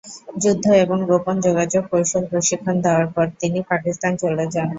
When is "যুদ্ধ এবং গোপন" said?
0.43-1.35